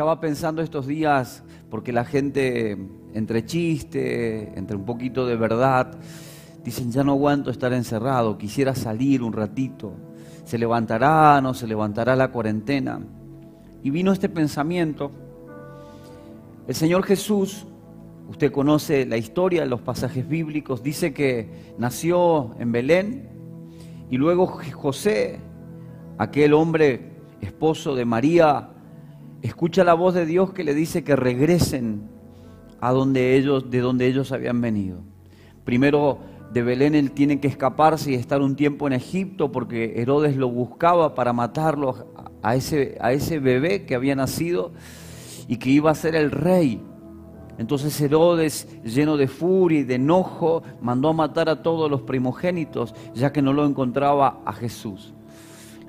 Estaba 0.00 0.18
pensando 0.18 0.62
estos 0.62 0.86
días, 0.86 1.42
porque 1.68 1.92
la 1.92 2.06
gente, 2.06 2.78
entre 3.12 3.44
chiste, 3.44 4.50
entre 4.58 4.74
un 4.74 4.86
poquito 4.86 5.26
de 5.26 5.36
verdad, 5.36 5.94
dicen, 6.64 6.90
ya 6.90 7.04
no 7.04 7.12
aguanto 7.12 7.50
estar 7.50 7.70
encerrado, 7.74 8.38
quisiera 8.38 8.74
salir 8.74 9.22
un 9.22 9.34
ratito. 9.34 9.92
¿Se 10.44 10.56
levantará, 10.56 11.42
no 11.42 11.52
se 11.52 11.66
levantará 11.66 12.16
la 12.16 12.28
cuarentena? 12.28 12.98
Y 13.82 13.90
vino 13.90 14.10
este 14.10 14.30
pensamiento. 14.30 15.10
El 16.66 16.74
Señor 16.74 17.02
Jesús, 17.02 17.66
usted 18.26 18.50
conoce 18.50 19.04
la 19.04 19.18
historia, 19.18 19.66
los 19.66 19.82
pasajes 19.82 20.26
bíblicos, 20.26 20.82
dice 20.82 21.12
que 21.12 21.74
nació 21.76 22.54
en 22.58 22.72
Belén 22.72 23.28
y 24.08 24.16
luego 24.16 24.46
José, 24.46 25.40
aquel 26.16 26.54
hombre 26.54 27.12
esposo 27.42 27.94
de 27.94 28.06
María, 28.06 28.70
escucha 29.42 29.84
la 29.84 29.94
voz 29.94 30.14
de 30.14 30.26
Dios 30.26 30.52
que 30.52 30.64
le 30.64 30.74
dice 30.74 31.04
que 31.04 31.16
regresen 31.16 32.02
a 32.80 32.92
donde 32.92 33.36
ellos, 33.36 33.70
de 33.70 33.80
donde 33.80 34.06
ellos 34.06 34.32
habían 34.32 34.60
venido. 34.60 34.98
Primero 35.64 36.18
de 36.52 36.62
Belén 36.62 36.94
él 36.94 37.12
tiene 37.12 37.40
que 37.40 37.48
escaparse 37.48 38.10
y 38.10 38.14
estar 38.14 38.40
un 38.40 38.56
tiempo 38.56 38.86
en 38.86 38.94
Egipto 38.94 39.52
porque 39.52 40.00
Herodes 40.00 40.36
lo 40.36 40.48
buscaba 40.48 41.14
para 41.14 41.32
matarlo 41.32 42.06
a 42.42 42.56
ese, 42.56 42.96
a 43.00 43.12
ese 43.12 43.38
bebé 43.38 43.84
que 43.86 43.94
había 43.94 44.16
nacido 44.16 44.72
y 45.46 45.56
que 45.56 45.70
iba 45.70 45.90
a 45.90 45.94
ser 45.94 46.14
el 46.14 46.30
rey. 46.30 46.82
Entonces 47.58 48.00
Herodes, 48.00 48.68
lleno 48.84 49.16
de 49.16 49.28
furia 49.28 49.80
y 49.80 49.84
de 49.84 49.96
enojo, 49.96 50.62
mandó 50.80 51.10
a 51.10 51.12
matar 51.12 51.48
a 51.50 51.62
todos 51.62 51.90
los 51.90 52.02
primogénitos, 52.02 52.94
ya 53.14 53.32
que 53.32 53.42
no 53.42 53.52
lo 53.52 53.66
encontraba 53.66 54.40
a 54.46 54.52
Jesús. 54.52 55.12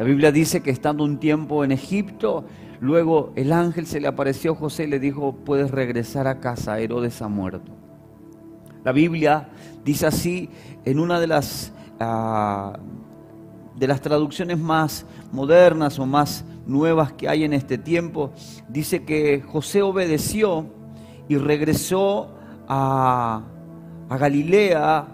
La 0.01 0.07
Biblia 0.07 0.31
dice 0.31 0.61
que 0.61 0.71
estando 0.71 1.03
un 1.03 1.19
tiempo 1.19 1.63
en 1.63 1.71
Egipto, 1.71 2.43
luego 2.79 3.33
el 3.35 3.53
ángel 3.53 3.85
se 3.85 3.99
le 3.99 4.07
apareció 4.07 4.53
a 4.53 4.55
José 4.55 4.85
y 4.85 4.87
le 4.87 4.99
dijo, 4.99 5.35
puedes 5.45 5.69
regresar 5.69 6.25
a 6.25 6.39
casa, 6.39 6.79
Herodes 6.79 7.21
ha 7.21 7.27
muerto. 7.27 7.71
La 8.83 8.93
Biblia 8.93 9.49
dice 9.85 10.07
así 10.07 10.49
en 10.85 10.97
una 10.97 11.19
de 11.19 11.27
las, 11.27 11.71
ah, 11.99 12.79
de 13.77 13.87
las 13.87 14.01
traducciones 14.01 14.57
más 14.57 15.05
modernas 15.31 15.99
o 15.99 16.07
más 16.07 16.45
nuevas 16.65 17.13
que 17.13 17.29
hay 17.29 17.43
en 17.43 17.53
este 17.53 17.77
tiempo, 17.77 18.31
dice 18.69 19.03
que 19.03 19.43
José 19.43 19.83
obedeció 19.83 20.65
y 21.29 21.37
regresó 21.37 22.33
a, 22.67 23.43
a 24.09 24.17
Galilea 24.17 25.05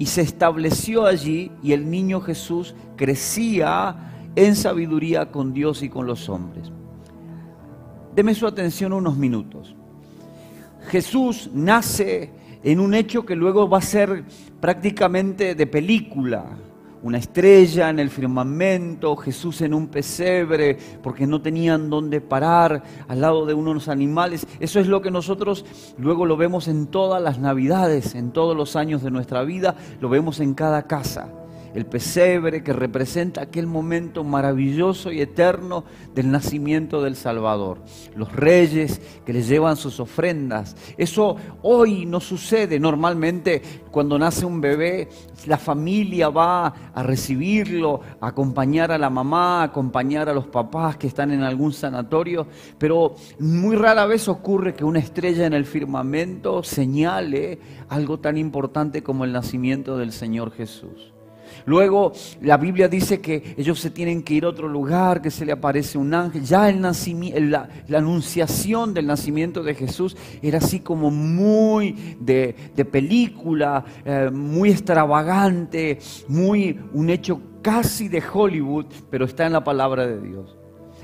y 0.00 0.06
se 0.06 0.22
estableció 0.22 1.06
allí 1.06 1.52
y 1.62 1.74
el 1.74 1.88
niño 1.88 2.20
Jesús 2.20 2.74
crecía 2.96 4.08
en 4.36 4.56
sabiduría 4.56 5.30
con 5.30 5.52
Dios 5.52 5.82
y 5.82 5.88
con 5.88 6.06
los 6.06 6.28
hombres. 6.28 6.70
Deme 8.14 8.34
su 8.34 8.46
atención 8.46 8.92
unos 8.92 9.16
minutos. 9.16 9.74
Jesús 10.88 11.50
nace 11.52 12.30
en 12.62 12.80
un 12.80 12.94
hecho 12.94 13.24
que 13.24 13.36
luego 13.36 13.68
va 13.68 13.78
a 13.78 13.82
ser 13.82 14.24
prácticamente 14.60 15.54
de 15.54 15.66
película. 15.66 16.44
Una 17.02 17.18
estrella 17.18 17.90
en 17.90 17.98
el 17.98 18.10
firmamento, 18.10 19.16
Jesús 19.16 19.60
en 19.62 19.74
un 19.74 19.88
pesebre, 19.88 20.78
porque 21.02 21.26
no 21.26 21.42
tenían 21.42 21.90
dónde 21.90 22.20
parar 22.20 22.82
al 23.08 23.20
lado 23.20 23.44
de 23.44 23.54
unos 23.54 23.88
animales. 23.88 24.46
Eso 24.60 24.78
es 24.78 24.86
lo 24.86 25.02
que 25.02 25.10
nosotros 25.10 25.64
luego 25.98 26.26
lo 26.26 26.36
vemos 26.36 26.68
en 26.68 26.86
todas 26.86 27.20
las 27.20 27.40
navidades, 27.40 28.14
en 28.14 28.30
todos 28.30 28.56
los 28.56 28.76
años 28.76 29.02
de 29.02 29.10
nuestra 29.10 29.42
vida, 29.42 29.74
lo 30.00 30.08
vemos 30.08 30.38
en 30.38 30.54
cada 30.54 30.82
casa 30.82 31.41
el 31.74 31.86
pesebre 31.86 32.62
que 32.62 32.72
representa 32.72 33.42
aquel 33.42 33.66
momento 33.66 34.24
maravilloso 34.24 35.10
y 35.10 35.20
eterno 35.20 35.84
del 36.14 36.30
nacimiento 36.30 37.02
del 37.02 37.16
Salvador. 37.16 37.78
Los 38.16 38.32
reyes 38.32 39.00
que 39.24 39.32
le 39.32 39.42
llevan 39.42 39.76
sus 39.76 40.00
ofrendas. 40.00 40.76
Eso 40.96 41.36
hoy 41.62 42.06
no 42.06 42.20
sucede. 42.20 42.78
Normalmente 42.78 43.62
cuando 43.90 44.18
nace 44.18 44.44
un 44.44 44.60
bebé, 44.60 45.08
la 45.46 45.58
familia 45.58 46.28
va 46.28 46.66
a 46.94 47.02
recibirlo, 47.02 48.00
a 48.20 48.28
acompañar 48.28 48.92
a 48.92 48.98
la 48.98 49.10
mamá, 49.10 49.60
a 49.60 49.64
acompañar 49.64 50.28
a 50.28 50.34
los 50.34 50.46
papás 50.46 50.96
que 50.96 51.06
están 51.06 51.30
en 51.30 51.42
algún 51.42 51.72
sanatorio, 51.72 52.46
pero 52.78 53.14
muy 53.38 53.76
rara 53.76 54.06
vez 54.06 54.28
ocurre 54.28 54.74
que 54.74 54.84
una 54.84 54.98
estrella 54.98 55.46
en 55.46 55.52
el 55.52 55.64
firmamento 55.64 56.62
señale 56.62 57.58
algo 57.88 58.18
tan 58.18 58.36
importante 58.36 59.02
como 59.02 59.24
el 59.24 59.32
nacimiento 59.32 59.96
del 59.98 60.12
Señor 60.12 60.52
Jesús. 60.52 61.11
Luego 61.64 62.12
la 62.40 62.56
Biblia 62.56 62.88
dice 62.88 63.20
que 63.20 63.54
ellos 63.56 63.80
se 63.80 63.90
tienen 63.90 64.22
que 64.22 64.34
ir 64.34 64.44
a 64.44 64.48
otro 64.48 64.68
lugar, 64.68 65.22
que 65.22 65.30
se 65.30 65.44
le 65.44 65.52
aparece 65.52 65.98
un 65.98 66.14
ángel. 66.14 66.42
Ya 66.44 66.70
la, 66.72 67.68
anunciación 67.96 68.94
del 68.94 69.06
nacimiento 69.06 69.62
de 69.62 69.74
Jesús 69.74 70.16
era 70.42 70.58
así 70.58 70.80
como 70.80 71.10
muy 71.10 72.16
de, 72.20 72.54
película, 72.90 73.84
eh, 74.04 74.30
muy 74.32 74.70
extravagante, 74.70 75.98
muy 76.28 76.78
un 76.92 77.10
hecho 77.10 77.40
casi 77.62 78.08
de 78.08 78.22
Hollywood, 78.32 78.86
pero 79.10 79.24
está 79.24 79.46
en 79.46 79.52
la 79.52 79.64
palabra 79.64 80.06
de 80.06 80.20
Dios. 80.20 80.61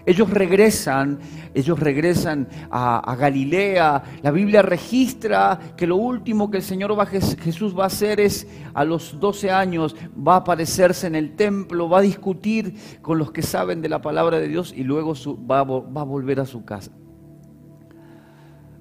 Ellos 0.08 0.30
regresan, 0.30 1.18
ellos 1.52 1.78
regresan 1.78 2.48
a, 2.70 3.14
Galilea. 3.14 4.02
La 4.22 4.30
Biblia 4.30 4.62
registra 4.62 5.58
que 5.76 5.86
lo 5.86 5.96
último 5.96 6.50
que 6.50 6.56
el 6.56 6.62
Señor 6.62 6.98
va, 6.98 7.04
Jesús 7.04 7.78
va 7.78 7.84
a 7.84 7.88
hacer 7.88 8.18
es 8.18 8.48
a 8.72 8.86
los 8.86 9.20
12 9.20 9.50
años, 9.50 9.94
va 10.16 10.36
a 10.36 10.38
aparecerse 10.38 11.08
en 11.08 11.14
el 11.14 11.36
templo, 11.36 11.90
va 11.90 11.98
a 11.98 12.00
discutir 12.00 12.74
con 13.02 13.18
los 13.18 13.32
que 13.32 13.42
saben 13.42 13.82
de 13.82 13.90
la 13.90 14.00
palabra 14.00 14.38
de 14.38 14.48
Dios 14.48 14.72
y 14.74 14.82
luego 14.82 15.12
va, 15.44 15.62
va 15.62 16.00
a 16.00 16.04
volver 16.04 16.40
a 16.40 16.46
su 16.46 16.64
casa. 16.64 16.90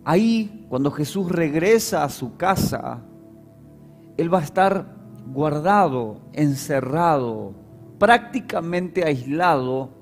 Ahí, 0.06 0.66
cuando 0.70 0.92
Jesús 0.92 1.30
regresa 1.30 2.06
a 2.06 2.10
su 2.10 2.38
casa, 2.38 3.02
Él 4.16 4.34
va 4.34 4.40
a 4.40 4.44
estar 4.44 4.96
guardado, 5.26 6.22
encerrado, 6.32 7.54
prácticamente 8.00 9.04
aislado 9.04 9.97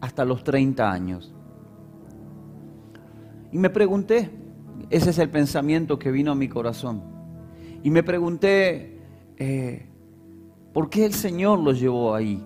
hasta 0.00 0.24
los 0.24 0.44
30 0.44 0.90
años. 0.90 1.34
Y 3.50 3.58
me 3.58 3.70
pregunté, 3.70 4.30
ese 4.90 5.10
es 5.10 5.18
el 5.18 5.30
pensamiento 5.30 5.98
que 5.98 6.10
vino 6.10 6.32
a 6.32 6.34
mi 6.34 6.48
corazón, 6.48 7.02
y 7.82 7.90
me 7.90 8.02
pregunté, 8.02 9.00
eh, 9.36 9.86
¿por 10.72 10.90
qué 10.90 11.04
el 11.04 11.14
Señor 11.14 11.60
lo 11.60 11.72
llevó 11.72 12.14
ahí 12.14 12.44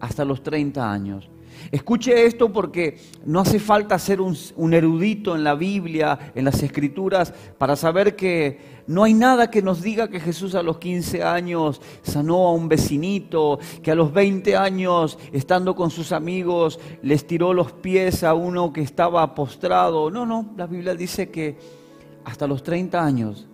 hasta 0.00 0.24
los 0.24 0.42
30 0.42 0.92
años? 0.92 1.30
Escuche 1.70 2.26
esto 2.26 2.52
porque 2.52 2.98
no 3.24 3.40
hace 3.40 3.58
falta 3.58 3.98
ser 3.98 4.20
un, 4.20 4.74
erudito 4.74 5.34
en 5.34 5.44
la 5.44 5.54
Biblia, 5.54 6.32
en 6.34 6.44
las 6.44 6.62
escrituras, 6.62 7.32
para 7.58 7.76
saber 7.76 8.16
que 8.16 8.82
no 8.86 9.04
hay 9.04 9.14
nada 9.14 9.50
que 9.50 9.62
nos 9.62 9.82
diga 9.82 10.08
que 10.08 10.20
Jesús 10.20 10.54
a 10.54 10.62
los 10.62 10.78
15 10.78 11.22
años 11.22 11.80
sanó 12.02 12.48
a 12.48 12.52
un 12.52 12.68
vecinito, 12.68 13.58
que 13.82 13.90
a 13.90 13.94
los 13.94 14.12
20 14.12 14.56
años, 14.56 15.18
estando 15.32 15.74
con 15.74 15.90
sus 15.90 16.12
amigos, 16.12 16.80
les 17.02 17.26
tiró 17.26 17.54
los 17.54 17.72
pies 17.72 18.24
a 18.24 18.34
uno 18.34 18.72
que 18.72 18.82
estaba 18.82 19.34
postrado. 19.34 20.10
No, 20.10 20.26
no, 20.26 20.52
la 20.56 20.66
Biblia 20.66 20.94
dice 20.94 21.30
que 21.30 21.56
hasta 22.24 22.46
los 22.46 22.62
30 22.62 23.04
años 23.04 23.48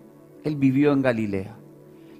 él 0.44 0.56
vivió 0.56 0.92
en 0.92 1.03
Galilea. 1.03 1.57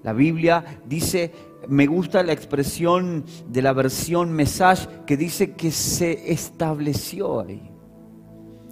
La 0.03 0.13
Biblia 0.13 0.65
dice 0.87 1.33
me 1.67 1.87
gusta 1.87 2.23
la 2.23 2.33
expresión 2.33 3.25
de 3.49 3.63
la 3.63 3.73
versión 3.73 4.33
Message 4.33 4.89
que 5.07 5.17
dice 5.17 5.53
que 5.53 5.71
se 5.71 6.33
estableció 6.33 7.41
ahí. 7.41 7.71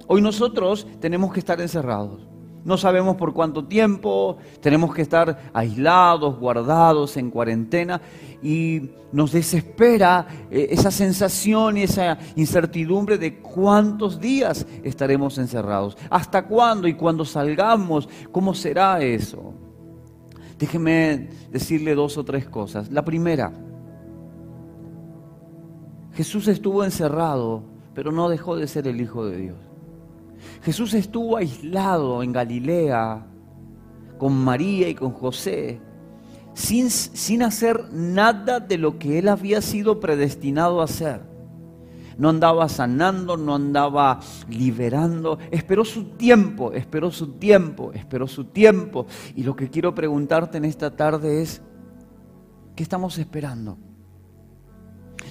Hoy 0.07 0.23
nosotros 0.23 0.87
tenemos 1.01 1.33
que 1.33 1.41
estar 1.41 1.61
encerrados. 1.61 2.27
No 2.65 2.77
sabemos 2.77 3.17
por 3.17 3.33
cuánto 3.33 3.65
tiempo, 3.65 4.39
tenemos 4.61 4.93
que 4.95 5.03
estar 5.03 5.51
aislados, 5.53 6.39
guardados, 6.39 7.17
en 7.17 7.31
cuarentena 7.31 8.01
y 8.43 8.91
nos 9.13 9.33
desespera 9.33 10.27
eh, 10.51 10.69
esa 10.71 10.91
sensación 10.91 11.77
y 11.77 11.83
esa 11.83 12.19
incertidumbre 12.35 13.19
de 13.19 13.39
cuántos 13.41 14.19
días 14.19 14.67
estaremos 14.83 15.39
encerrados, 15.39 15.97
hasta 16.11 16.45
cuándo 16.47 16.89
y 16.89 16.95
cuando 16.95 17.25
salgamos, 17.25 18.09
¿cómo 18.33 18.53
será 18.53 19.01
eso? 19.01 19.55
Déjeme 20.59 21.29
decirle 21.51 21.95
dos 21.95 22.17
o 22.17 22.25
tres 22.25 22.47
cosas. 22.47 22.91
La 22.91 23.05
primera, 23.05 23.53
Jesús 26.15 26.49
estuvo 26.49 26.83
encerrado, 26.83 27.63
pero 27.95 28.11
no 28.11 28.29
dejó 28.29 28.57
de 28.57 28.67
ser 28.67 28.89
el 28.89 29.01
Hijo 29.01 29.27
de 29.27 29.37
Dios. 29.37 29.59
Jesús 30.63 30.95
estuvo 30.95 31.37
aislado 31.37 32.23
en 32.23 32.33
Galilea 32.33 33.27
con 34.19 34.33
María 34.33 34.89
y 34.89 34.95
con 34.95 35.13
José, 35.13 35.81
sin, 36.55 36.91
sin 36.91 37.43
hacer 37.43 37.93
nada 37.93 38.61
de 38.61 38.79
lo 38.79 38.99
que 38.99 39.19
él 39.19 39.29
había 39.29 39.61
sido 39.61 40.01
predestinado 40.01 40.81
a 40.81 40.85
hacer 40.85 41.36
no 42.19 42.29
andaba 42.29 42.69
sanando, 42.69 43.37
no 43.37 43.55
andaba 43.55 44.21
liberando, 44.49 45.39
esperó 45.51 45.85
su 45.85 46.05
tiempo, 46.17 46.73
esperó 46.73 47.11
su 47.11 47.33
tiempo, 47.33 47.93
esperó 47.93 48.27
su 48.27 48.45
tiempo. 48.45 49.07
Y 49.35 49.43
lo 49.43 49.55
que 49.55 49.69
quiero 49.69 49.95
preguntarte 49.95 50.59
en 50.59 50.65
esta 50.65 50.97
tarde 50.97 51.43
es, 51.43 51.63
¿qué 52.75 52.83
estamos 52.83 53.19
esperando? 53.19 53.79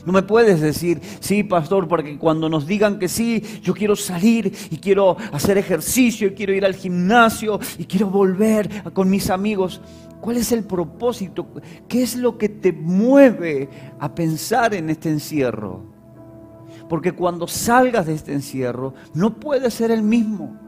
No 0.06 0.14
me 0.14 0.22
puedes 0.22 0.62
decir, 0.62 1.02
sí, 1.20 1.44
pastor, 1.44 1.88
porque 1.88 2.20
cuando 2.20 2.48
nos 2.48 2.68
digan 2.68 3.00
que 3.00 3.08
sí, 3.08 3.42
yo 3.64 3.74
quiero 3.74 3.96
salir 3.96 4.54
y 4.70 4.78
quiero 4.78 5.18
hacer 5.32 5.58
ejercicio 5.58 6.28
y 6.28 6.32
quiero 6.32 6.54
ir 6.54 6.66
al 6.66 6.76
gimnasio 6.76 7.60
y 7.80 7.86
quiero 7.86 8.10
volver 8.12 8.94
con 8.94 9.10
mis 9.10 9.32
amigos. 9.32 9.82
¿Cuál 10.22 10.38
es 10.38 10.52
el 10.52 10.64
propósito? 10.64 11.48
¿Qué 11.88 12.04
es 12.04 12.16
lo 12.16 12.38
que 12.38 12.50
te 12.50 12.72
mueve 12.72 13.70
a 14.00 14.14
pensar 14.14 14.76
en 14.76 14.92
este 14.92 15.10
encierro? 15.10 15.95
Porque 16.90 17.14
cuando 17.14 17.48
salgas 17.48 18.06
de 18.06 18.14
este 18.14 18.34
encierro, 18.34 18.94
no 19.14 19.40
puedes 19.40 19.74
ser 19.74 19.92
el 19.92 20.04
mismo. 20.04 20.60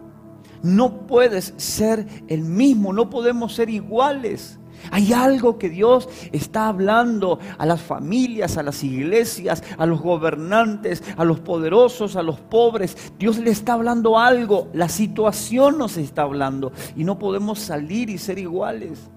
No 0.64 1.06
puedes 1.06 1.54
ser 1.58 2.08
el 2.28 2.42
mismo, 2.42 2.92
no 2.92 3.10
podemos 3.10 3.54
ser 3.54 3.70
iguales. 3.70 4.60
Hay 4.92 5.14
algo 5.14 5.58
que 5.58 5.70
Dios 5.70 6.08
está 6.32 6.68
hablando 6.68 7.40
a 7.58 7.66
las 7.66 7.82
familias, 7.82 8.58
a 8.58 8.64
las 8.64 8.84
iglesias, 8.84 9.64
a 9.78 9.86
los 9.86 10.02
gobernantes, 10.02 11.04
a 11.18 11.26
los 11.26 11.40
poderosos, 11.40 12.16
a 12.16 12.24
los 12.24 12.40
pobres. 12.40 12.96
Dios 13.18 13.38
le 13.38 13.52
está 13.52 13.74
hablando 13.74 14.18
algo. 14.18 14.70
La 14.74 14.90
situación 14.90 15.78
nos 15.78 15.98
está 15.98 16.24
hablando 16.24 16.72
y 16.96 17.04
no 17.04 17.20
podemos 17.20 17.60
salir 17.60 18.10
y 18.10 18.18
ser 18.18 18.40
iguales. 18.40 19.10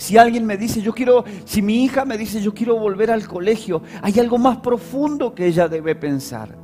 Si 0.00 0.16
alguien 0.16 0.46
me 0.46 0.56
dice, 0.56 0.80
yo 0.80 0.94
quiero, 0.94 1.26
si 1.44 1.60
mi 1.60 1.84
hija 1.84 2.06
me 2.06 2.16
dice, 2.16 2.40
yo 2.40 2.54
quiero 2.54 2.78
volver 2.78 3.10
al 3.10 3.28
colegio, 3.28 3.82
hay 4.00 4.18
algo 4.18 4.38
más 4.38 4.56
profundo 4.56 5.34
que 5.34 5.46
ella 5.46 5.68
debe 5.68 5.94
pensar. 5.94 6.56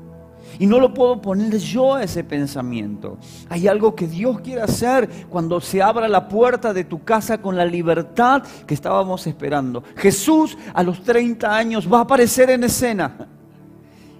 Y 0.59 0.67
no 0.67 0.81
lo 0.81 0.95
puedo 0.95 1.21
poner 1.21 1.59
yo 1.59 1.97
a 1.97 2.03
ese 2.03 2.25
pensamiento. 2.25 3.19
Hay 3.51 3.69
algo 3.69 3.95
que 3.95 4.09
Dios 4.09 4.41
quiere 4.41 4.63
hacer 4.63 5.27
cuando 5.29 5.61
se 5.61 5.83
abra 5.83 6.09
la 6.09 6.27
puerta 6.29 6.73
de 6.73 6.85
tu 6.85 7.05
casa 7.05 7.37
con 7.37 7.59
la 7.59 7.67
libertad 7.67 8.43
que 8.67 8.73
estábamos 8.73 9.27
esperando. 9.27 9.85
Jesús 9.97 10.57
a 10.73 10.83
los 10.83 11.03
30 11.03 11.55
años 11.55 11.93
va 11.93 11.99
a 11.99 12.03
aparecer 12.05 12.49
en 12.49 12.65
escena. 12.65 13.29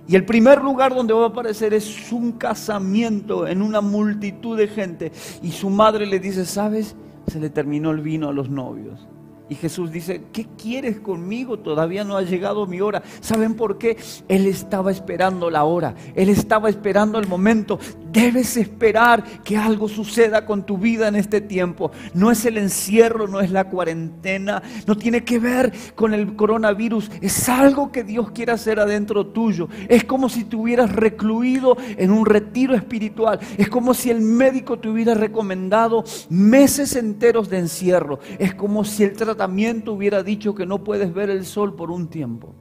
Y 0.07 0.15
el 0.15 0.27
primer 0.27 0.61
lugar 0.63 0.95
donde 0.95 1.15
va 1.15 1.25
a 1.25 1.29
aparecer 1.29 1.73
es 1.73 2.13
un 2.13 2.33
casamiento 2.33 3.47
en 3.47 3.63
una 3.63 3.81
multitud 3.81 4.59
de 4.59 4.69
gente. 4.69 5.11
Y 5.43 5.53
su 5.53 5.71
madre 5.71 6.05
le 6.05 6.21
dice, 6.21 6.45
¿sabes? 6.45 6.95
Se 7.27 7.41
le 7.41 7.51
terminó 7.51 7.91
el 7.91 8.01
vino 8.01 8.29
a 8.29 8.33
los 8.33 8.51
novios. 8.51 9.07
Y 9.49 9.55
Jesús 9.55 9.93
dice, 9.93 10.23
¿qué 10.33 10.49
quieres 10.61 10.99
conmigo? 10.99 11.61
Todavía 11.61 12.03
no 12.03 12.17
ha 12.17 12.23
llegado 12.23 12.67
mi 12.67 12.81
hora. 12.81 13.03
¿Saben 13.21 13.55
por 13.55 13.79
qué? 13.79 13.97
Él 14.27 14.47
estaba 14.47 14.91
esperando 14.91 15.51
la 15.51 15.63
hora. 15.63 15.95
Él 16.17 16.31
estaba 16.31 16.69
esperando 16.69 17.21
el 17.21 17.29
momento. 17.29 17.79
Debes 18.11 18.57
esperar 18.57 19.23
que 19.45 19.57
algo 19.57 19.89
suceda 19.89 20.45
con 20.47 20.67
tu 20.67 20.79
vida 20.79 21.07
en 21.07 21.15
este 21.15 21.41
tiempo. 21.41 21.93
No 22.13 22.33
es 22.33 22.45
el 22.45 22.59
encierro, 22.59 23.29
no 23.29 23.41
es 23.41 23.53
la 23.53 23.69
cuarentena, 23.69 24.63
no 24.85 24.97
tiene 24.97 25.23
que 25.23 25.39
ver 25.39 25.73
con 25.95 26.13
el 26.13 26.35
coronavirus. 26.35 27.09
Es 27.21 27.49
algo 27.49 27.93
que 27.93 28.03
Dios 28.03 28.33
quiere 28.33 28.51
hacer 28.51 28.81
adentro 28.81 29.27
tuyo. 29.27 29.69
Es 29.89 30.03
como 30.03 30.29
si 30.29 30.43
te 30.43 30.57
hubieras 30.57 30.91
recluido 30.91 31.77
en 31.97 32.11
un 32.11 32.27
retiro 32.27 32.75
espiritual. 32.75 33.39
Es 33.59 33.69
como 33.69 33.95
si 33.95 34.11
el 34.11 34.21
médico 34.23 34.81
te 34.81 34.89
hubiera 34.89 35.15
recomendado 35.15 36.03
meses 36.31 36.97
enteros 36.97 37.49
de 37.49 37.59
encierro. 37.59 38.19
Es 38.41 38.53
como 38.53 38.85
si 38.85 39.05
el 39.05 39.13
tratamiento 39.13 39.36
tratamiento 39.37 39.93
hubiera 39.93 40.23
dicho 40.23 40.55
que 40.55 40.65
no 40.65 40.83
puedes 40.83 41.13
ver 41.13 41.29
el 41.29 41.45
sol 41.45 41.75
por 41.75 41.91
un 41.91 42.09
tiempo. 42.09 42.55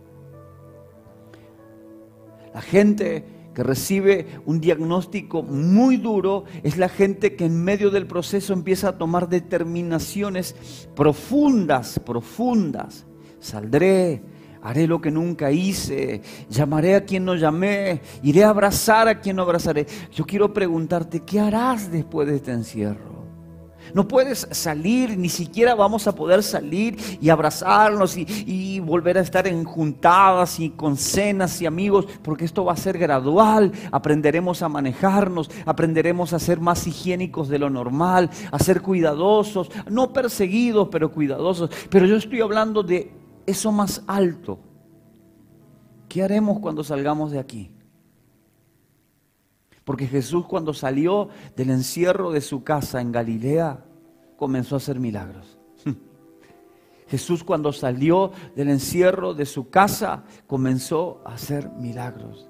La 2.53 2.61
gente 2.61 3.23
que 3.53 3.63
recibe 3.63 4.27
un 4.45 4.59
diagnóstico 4.59 5.41
muy 5.41 5.95
duro 5.95 6.43
es 6.63 6.77
la 6.77 6.89
gente 6.89 7.37
que 7.37 7.45
en 7.45 7.63
medio 7.63 7.91
del 7.91 8.07
proceso 8.07 8.51
empieza 8.51 8.89
a 8.89 8.97
tomar 8.97 9.29
determinaciones 9.29 10.53
profundas, 10.93 11.97
profundas. 11.99 13.05
Saldré, 13.39 14.21
haré 14.61 14.85
lo 14.85 14.99
que 14.99 15.11
nunca 15.11 15.51
hice, 15.51 16.21
llamaré 16.49 16.95
a 16.95 17.05
quien 17.05 17.23
no 17.23 17.35
llamé, 17.35 18.01
iré 18.21 18.43
a 18.43 18.49
abrazar 18.49 19.07
a 19.07 19.21
quien 19.21 19.37
no 19.37 19.43
abrazaré. 19.43 19.85
Yo 20.11 20.25
quiero 20.25 20.53
preguntarte, 20.53 21.21
¿qué 21.21 21.39
harás 21.39 21.89
después 21.89 22.27
de 22.27 22.35
este 22.35 22.51
encierro? 22.51 23.14
No 23.93 24.07
puedes 24.07 24.47
salir, 24.51 25.17
ni 25.17 25.29
siquiera 25.29 25.75
vamos 25.75 26.07
a 26.07 26.15
poder 26.15 26.43
salir 26.43 26.97
y 27.21 27.29
abrazarnos 27.29 28.17
y, 28.17 28.79
volver 28.79 29.17
a 29.17 29.21
estar 29.21 29.47
en 29.47 29.63
juntadas 29.63 30.59
y 30.59 30.69
con 30.69 30.97
cenas 30.97 31.61
y 31.61 31.65
amigos, 31.65 32.05
porque 32.21 32.45
esto 32.45 32.65
va 32.65 32.73
a 32.73 32.77
ser 32.77 32.97
gradual. 32.97 33.71
Aprenderemos 33.91 34.61
a 34.61 34.69
manejarnos, 34.69 35.49
aprenderemos 35.65 36.33
a 36.33 36.39
ser 36.39 36.59
más 36.59 36.85
higiénicos 36.87 37.49
de 37.49 37.59
lo 37.59 37.69
normal, 37.69 38.29
a 38.51 38.59
ser 38.59 38.81
cuidadosos, 38.81 39.71
no 39.89 40.13
perseguidos, 40.13 40.89
pero 40.91 41.11
cuidadosos. 41.11 41.69
Pero 41.89 42.05
yo 42.05 42.15
estoy 42.15 42.41
hablando 42.41 42.83
de 42.83 43.11
eso 43.45 43.71
más 43.71 44.03
alto. 44.07 44.59
¿Qué 46.07 46.23
haremos 46.23 46.59
cuando 46.59 46.83
salgamos 46.83 47.31
de 47.31 47.39
aquí? 47.39 47.74
Porque 49.85 50.07
Jesús 50.07 50.45
cuando 50.47 50.73
salió 50.73 51.29
del 51.55 51.69
encierro 51.69 52.31
de 52.31 52.41
su 52.41 52.63
casa 52.63 52.99
en 52.99 53.11
Galilea, 53.11 53.85
comenzó 54.35 54.75
a 54.75 54.77
hacer 54.79 54.99
milagros. 54.99 55.57
Jesús 57.07 57.43
cuando 57.43 57.71
salió 57.71 58.31
del 58.55 58.69
encierro 58.69 59.33
de 59.33 59.45
su 59.45 59.69
casa, 59.69 60.23
comenzó 60.47 61.21
a 61.23 61.35
hacer 61.35 61.69
milagros. 61.69 62.49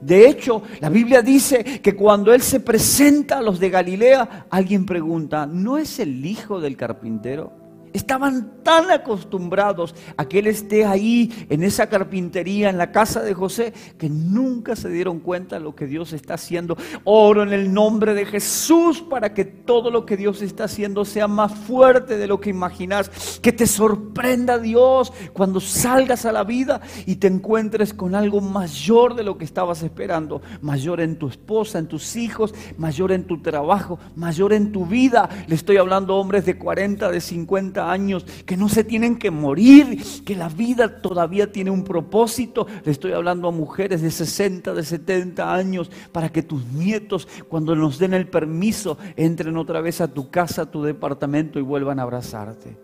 De 0.00 0.28
hecho, 0.28 0.62
la 0.80 0.88
Biblia 0.88 1.20
dice 1.20 1.64
que 1.82 1.94
cuando 1.94 2.32
Él 2.32 2.40
se 2.40 2.60
presenta 2.60 3.38
a 3.38 3.42
los 3.42 3.58
de 3.58 3.70
Galilea, 3.70 4.46
alguien 4.48 4.86
pregunta, 4.86 5.46
¿no 5.46 5.76
es 5.76 5.98
el 5.98 6.24
hijo 6.24 6.60
del 6.60 6.76
carpintero? 6.76 7.63
Estaban 7.94 8.64
tan 8.64 8.90
acostumbrados 8.90 9.94
a 10.16 10.24
que 10.24 10.40
Él 10.40 10.48
esté 10.48 10.84
ahí 10.84 11.46
en 11.48 11.62
esa 11.62 11.88
carpintería, 11.88 12.68
en 12.68 12.76
la 12.76 12.90
casa 12.90 13.22
de 13.22 13.34
José, 13.34 13.72
que 13.96 14.10
nunca 14.10 14.74
se 14.74 14.88
dieron 14.88 15.20
cuenta 15.20 15.58
de 15.58 15.62
lo 15.62 15.76
que 15.76 15.86
Dios 15.86 16.12
está 16.12 16.34
haciendo. 16.34 16.76
Oro 17.04 17.44
en 17.44 17.52
el 17.52 17.72
nombre 17.72 18.14
de 18.14 18.26
Jesús 18.26 19.00
para 19.00 19.32
que 19.32 19.44
todo 19.44 19.92
lo 19.92 20.04
que 20.06 20.16
Dios 20.16 20.42
está 20.42 20.64
haciendo 20.64 21.04
sea 21.04 21.28
más 21.28 21.54
fuerte 21.54 22.18
de 22.18 22.26
lo 22.26 22.40
que 22.40 22.50
imaginas. 22.50 23.38
Que 23.40 23.52
te 23.52 23.68
sorprenda 23.68 24.58
Dios 24.58 25.12
cuando 25.32 25.60
salgas 25.60 26.26
a 26.26 26.32
la 26.32 26.42
vida 26.42 26.80
y 27.06 27.16
te 27.16 27.28
encuentres 27.28 27.94
con 27.94 28.16
algo 28.16 28.40
mayor 28.40 29.14
de 29.14 29.22
lo 29.22 29.38
que 29.38 29.44
estabas 29.44 29.84
esperando. 29.84 30.42
Mayor 30.62 31.00
en 31.00 31.16
tu 31.16 31.28
esposa, 31.28 31.78
en 31.78 31.86
tus 31.86 32.16
hijos, 32.16 32.56
mayor 32.76 33.12
en 33.12 33.22
tu 33.22 33.40
trabajo, 33.40 34.00
mayor 34.16 34.52
en 34.52 34.72
tu 34.72 34.84
vida. 34.84 35.28
Le 35.46 35.54
estoy 35.54 35.76
hablando 35.76 36.14
a 36.14 36.16
hombres 36.16 36.44
de 36.44 36.58
40, 36.58 37.08
de 37.08 37.20
50 37.20 37.83
años, 37.90 38.24
que 38.46 38.56
no 38.56 38.68
se 38.68 38.84
tienen 38.84 39.16
que 39.16 39.30
morir, 39.30 40.02
que 40.24 40.36
la 40.36 40.48
vida 40.48 41.00
todavía 41.00 41.50
tiene 41.50 41.70
un 41.70 41.84
propósito. 41.84 42.66
Le 42.84 42.92
estoy 42.92 43.12
hablando 43.12 43.48
a 43.48 43.52
mujeres 43.52 44.02
de 44.02 44.10
60, 44.10 44.74
de 44.74 44.84
70 44.84 45.54
años, 45.54 45.90
para 46.12 46.30
que 46.30 46.42
tus 46.42 46.64
nietos, 46.66 47.28
cuando 47.48 47.74
nos 47.74 47.98
den 47.98 48.14
el 48.14 48.28
permiso, 48.28 48.98
entren 49.16 49.56
otra 49.56 49.80
vez 49.80 50.00
a 50.00 50.08
tu 50.08 50.30
casa, 50.30 50.62
a 50.62 50.70
tu 50.70 50.82
departamento 50.82 51.58
y 51.58 51.62
vuelvan 51.62 51.98
a 51.98 52.02
abrazarte. 52.02 52.76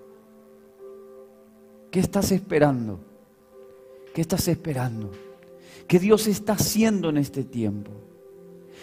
¿Qué 1.91 2.01
estás 2.01 2.31
esperando? 2.33 3.01
¿Qué 4.15 4.21
estás 4.21 4.47
esperando? 4.49 5.11
¿Qué 5.87 5.99
Dios 5.99 6.27
está 6.27 6.53
haciendo 6.53 7.11
en 7.11 7.17
este 7.17 7.45
tiempo? 7.45 7.91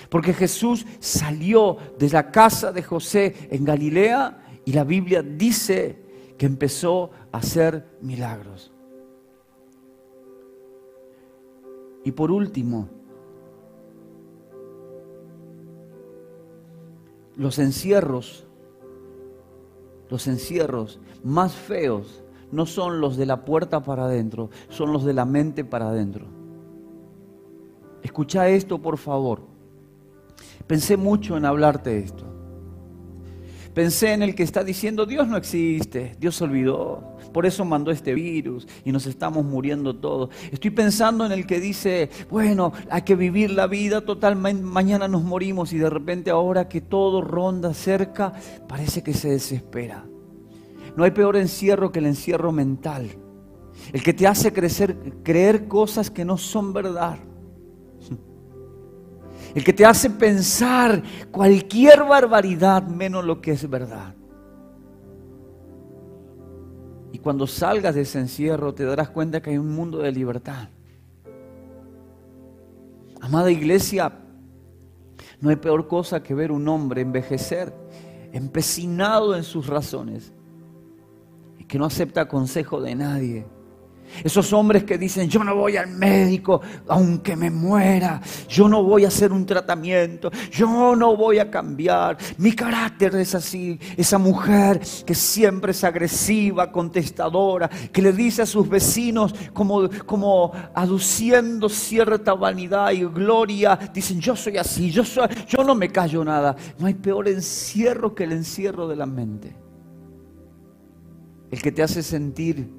Porque 0.09 0.33
Jesús 0.33 0.85
salió 0.99 1.77
de 1.97 2.09
la 2.09 2.31
casa 2.31 2.71
de 2.71 2.83
José 2.83 3.47
en 3.49 3.65
Galilea 3.65 4.61
y 4.65 4.73
la 4.73 4.83
Biblia 4.83 5.21
dice 5.21 6.06
que 6.37 6.45
empezó 6.45 7.11
a 7.31 7.37
hacer 7.37 7.85
milagros. 8.01 8.71
Y 12.03 12.11
por 12.11 12.31
último, 12.31 12.87
los 17.35 17.59
encierros, 17.59 18.45
los 20.09 20.27
encierros 20.27 20.99
más 21.23 21.53
feos 21.53 22.23
no 22.51 22.65
son 22.65 23.01
los 23.01 23.17
de 23.17 23.25
la 23.25 23.43
puerta 23.43 23.83
para 23.83 24.05
adentro, 24.05 24.49
son 24.69 24.93
los 24.93 25.03
de 25.03 25.13
la 25.13 25.25
mente 25.25 25.65
para 25.65 25.89
adentro. 25.89 26.27
Escucha 28.03 28.47
esto, 28.47 28.81
por 28.81 28.97
favor. 28.97 29.41
Pensé 30.65 30.97
mucho 30.97 31.35
en 31.35 31.45
hablarte 31.45 31.99
esto. 31.99 32.26
Pensé 33.77 34.13
en 34.13 34.23
el 34.23 34.33
que 34.33 34.41
está 34.41 34.63
diciendo, 34.63 35.05
Dios 35.05 35.27
no 35.27 35.37
existe, 35.37 36.15
Dios 36.19 36.35
se 36.35 36.45
olvidó, 36.45 37.15
por 37.31 37.45
eso 37.45 37.63
mandó 37.63 37.91
este 37.91 38.15
virus 38.15 38.67
y 38.83 38.91
nos 38.91 39.05
estamos 39.05 39.45
muriendo 39.45 39.95
todos. 39.95 40.31
Estoy 40.51 40.71
pensando 40.71 41.27
en 41.27 41.31
el 41.31 41.45
que 41.45 41.59
dice, 41.59 42.09
bueno, 42.27 42.73
hay 42.89 43.03
que 43.03 43.15
vivir 43.15 43.51
la 43.51 43.67
vida 43.67 44.01
total, 44.01 44.35
mañana 44.35 45.07
nos 45.07 45.21
morimos 45.21 45.73
y 45.73 45.77
de 45.77 45.91
repente 45.91 46.31
ahora 46.31 46.67
que 46.67 46.81
todo 46.81 47.21
ronda 47.21 47.71
cerca, 47.75 48.33
parece 48.67 49.03
que 49.03 49.13
se 49.13 49.29
desespera. 49.29 50.05
No 50.95 51.03
hay 51.03 51.11
peor 51.11 51.35
encierro 51.37 51.91
que 51.91 51.99
el 51.99 52.07
encierro 52.07 52.51
mental, 52.51 53.11
el 53.93 54.01
que 54.01 54.15
te 54.15 54.25
hace 54.25 54.51
crecer, 54.51 54.97
creer 55.21 55.67
cosas 55.67 56.09
que 56.09 56.25
no 56.25 56.39
son 56.39 56.73
verdad 56.73 57.19
el 59.55 59.63
que 59.63 59.73
te 59.73 59.85
hace 59.85 60.09
pensar 60.09 61.01
cualquier 61.31 62.03
barbaridad 62.03 62.83
menos 62.83 63.25
lo 63.25 63.41
que 63.41 63.51
es 63.51 63.69
verdad. 63.69 64.13
Y 67.11 67.19
cuando 67.19 67.47
salgas 67.47 67.95
de 67.95 68.01
ese 68.01 68.19
encierro 68.19 68.73
te 68.73 68.83
darás 68.83 69.09
cuenta 69.09 69.41
que 69.41 69.51
hay 69.51 69.57
un 69.57 69.73
mundo 69.73 69.99
de 69.99 70.11
libertad. 70.11 70.69
Amada 73.21 73.49
iglesia, 73.49 74.11
no 75.41 75.49
hay 75.49 75.55
peor 75.55 75.87
cosa 75.87 76.21
que 76.21 76.35
ver 76.35 76.51
un 76.51 76.67
hombre 76.67 77.01
envejecer 77.01 77.73
empecinado 78.31 79.35
en 79.35 79.43
sus 79.43 79.67
razones 79.67 80.31
y 81.57 81.63
que 81.63 81.79
no 81.79 81.85
acepta 81.85 82.27
consejo 82.27 82.81
de 82.81 82.95
nadie 82.95 83.56
esos 84.23 84.51
hombres 84.53 84.83
que 84.83 84.97
dicen, 84.97 85.29
yo 85.29 85.43
no 85.43 85.55
voy 85.55 85.77
al 85.77 85.89
médico 85.89 86.61
aunque 86.87 87.35
me 87.35 87.49
muera, 87.49 88.21
yo 88.47 88.67
no 88.67 88.83
voy 88.83 89.05
a 89.05 89.09
hacer 89.09 89.31
un 89.31 89.45
tratamiento, 89.45 90.31
yo 90.51 90.95
no 90.95 91.15
voy 91.15 91.39
a 91.39 91.49
cambiar, 91.49 92.17
mi 92.37 92.53
carácter 92.53 93.15
es 93.15 93.35
así. 93.35 93.79
Esa 93.95 94.17
mujer 94.17 94.81
que 95.05 95.15
siempre 95.15 95.71
es 95.71 95.83
agresiva, 95.83 96.71
contestadora, 96.71 97.69
que 97.69 98.01
le 98.01 98.13
dice 98.13 98.41
a 98.41 98.45
sus 98.45 98.67
vecinos 98.67 99.33
como, 99.53 99.89
como 100.05 100.51
aduciendo 100.73 101.69
cierta 101.69 102.33
vanidad 102.33 102.91
y 102.91 103.03
gloria, 103.03 103.77
dicen, 103.93 104.19
yo 104.19 104.35
soy 104.35 104.57
así, 104.57 104.91
yo, 104.91 105.03
soy, 105.03 105.27
yo 105.47 105.63
no 105.63 105.75
me 105.75 105.89
callo 105.89 106.23
nada. 106.23 106.55
No 106.77 106.87
hay 106.87 106.93
peor 106.93 107.27
encierro 107.27 108.13
que 108.15 108.23
el 108.23 108.31
encierro 108.33 108.87
de 108.87 108.95
la 108.95 109.05
mente. 109.05 109.55
El 111.49 111.61
que 111.61 111.71
te 111.71 111.81
hace 111.81 112.03
sentir 112.03 112.69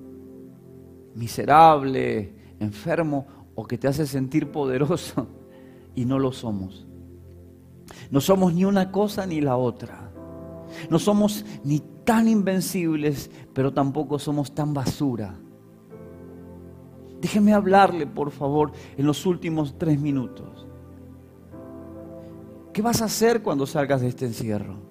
miserable, 1.14 2.32
enfermo 2.60 3.26
o 3.54 3.66
que 3.66 3.78
te 3.78 3.88
hace 3.88 4.06
sentir 4.06 4.50
poderoso 4.50 5.26
y 5.94 6.04
no 6.04 6.18
lo 6.18 6.32
somos. 6.32 6.86
No 8.10 8.20
somos 8.20 8.54
ni 8.54 8.64
una 8.64 8.90
cosa 8.92 9.26
ni 9.26 9.40
la 9.40 9.56
otra. 9.56 10.10
No 10.90 10.98
somos 10.98 11.44
ni 11.64 11.80
tan 12.04 12.28
invencibles, 12.28 13.30
pero 13.52 13.72
tampoco 13.72 14.18
somos 14.18 14.54
tan 14.54 14.72
basura. 14.72 15.34
Déjeme 17.20 17.52
hablarle, 17.52 18.06
por 18.06 18.30
favor, 18.30 18.72
en 18.96 19.06
los 19.06 19.26
últimos 19.26 19.76
tres 19.76 19.98
minutos. 19.98 20.66
¿Qué 22.72 22.80
vas 22.80 23.02
a 23.02 23.06
hacer 23.06 23.42
cuando 23.42 23.66
salgas 23.66 24.00
de 24.00 24.08
este 24.08 24.24
encierro? 24.24 24.87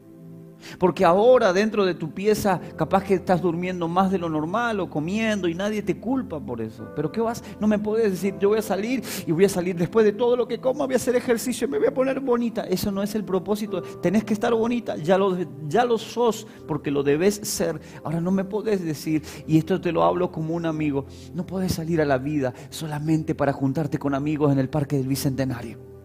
Porque 0.80 1.06
ahora 1.06 1.54
dentro 1.54 1.86
de 1.86 1.94
tu 1.94 2.12
pieza 2.12 2.60
capaz 2.76 3.04
que 3.04 3.16
estás 3.16 3.42
durmiendo 3.42 3.88
más 3.88 4.12
de 4.12 4.18
lo 4.18 4.30
normal 4.30 4.80
o 4.80 4.90
comiendo 4.90 5.48
y 5.48 5.54
nadie 5.54 5.82
te 5.82 6.00
culpa 6.00 6.40
por 6.40 6.62
eso. 6.62 6.88
Pero 6.96 7.12
¿qué 7.12 7.22
vas? 7.22 7.44
No 7.60 7.68
me 7.68 7.80
puedes 7.80 8.12
decir, 8.12 8.36
yo 8.40 8.50
voy 8.50 8.60
a 8.60 8.62
salir 8.62 9.04
y 9.26 9.32
voy 9.32 9.46
a 9.46 9.50
salir 9.50 9.76
después 9.76 10.06
de 10.06 10.14
todo 10.14 10.36
lo 10.36 10.48
que 10.48 10.60
como, 10.60 10.86
voy 10.86 10.94
a 10.94 10.98
hacer 10.98 11.16
ejercicio 11.16 11.68
y 11.68 11.72
me 11.72 11.78
voy 11.78 11.88
a 11.88 11.94
poner 11.94 12.20
bonita. 12.20 12.64
Eso 12.64 12.92
no 12.92 13.04
es 13.04 13.16
el 13.16 13.24
propósito. 13.24 13.82
Tenés 13.82 14.24
que 14.24 14.34
estar 14.34 14.54
bonita, 14.54 14.96
ya 14.98 15.18
lo, 15.18 15.38
ya 15.68 15.86
lo 15.86 15.98
sos 15.98 16.48
porque 16.68 16.92
lo 16.92 17.04
debes 17.04 17.36
ser. 17.36 17.80
Ahora 18.04 18.22
no 18.22 18.32
me 18.32 18.44
puedes 18.44 18.84
decir, 18.84 19.24
y 19.48 19.58
esto 19.58 19.80
te 19.82 19.92
lo 19.92 20.04
hablo 20.04 20.32
como 20.32 20.56
un 20.56 20.66
amigo, 20.66 21.06
no 21.34 21.46
puedes 21.46 21.74
salir 21.74 22.02
a 22.02 22.06
la 22.06 22.18
vida 22.18 22.54
solamente 22.70 23.36
para 23.36 23.54
juntarte 23.54 23.98
con 23.98 24.14
amigos 24.14 24.52
en 24.52 24.60
el 24.60 24.70
Parque 24.70 24.98
del 24.98 25.08
Bicentenario. 25.08 25.97